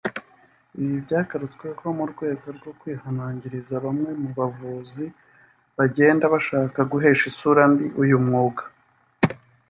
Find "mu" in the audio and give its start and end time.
1.97-2.05, 4.21-4.29